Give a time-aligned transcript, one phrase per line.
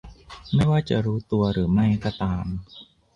[0.53, 2.45] ไม่ว่าจะรู้ตัวหรือไม่ก็ตาม